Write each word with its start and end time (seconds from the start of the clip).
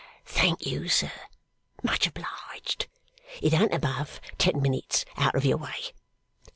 'Thank 0.25 0.65
you, 0.65 0.89
sir. 0.89 1.11
Much 1.83 2.07
obliged. 2.07 2.87
It 3.39 3.53
an't 3.53 3.71
above 3.71 4.19
ten 4.39 4.59
minutes 4.59 5.05
out 5.15 5.35
of 5.35 5.45
your 5.45 5.57
way. 5.57 5.93